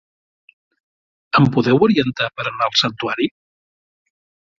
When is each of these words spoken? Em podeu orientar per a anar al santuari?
Em 1.41 1.47
podeu 1.57 1.79
orientar 1.87 2.29
per 2.39 2.45
a 2.47 2.49
anar 2.53 2.65
al 2.69 2.73
santuari? 2.85 3.29